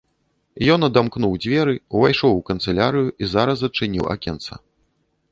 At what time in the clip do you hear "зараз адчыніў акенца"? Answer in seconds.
3.35-4.53